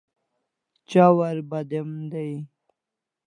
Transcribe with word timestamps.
Chawar 0.89 1.37
badem 1.49 1.89
day 2.11 2.33